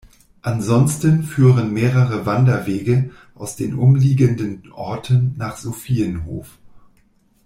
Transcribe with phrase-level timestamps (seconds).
[0.41, 6.57] Ansonsten führen mehrere Wanderwege aus den umliegenden Orten nach Sophienhof.